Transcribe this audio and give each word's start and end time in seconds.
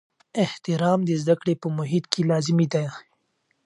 احترام 0.43 0.99
د 1.05 1.09
زده 1.21 1.35
کړې 1.41 1.53
په 1.61 1.67
محیط 1.77 2.05
کې 2.11 2.21
لازمي 2.29 2.67
دی. 2.73 2.85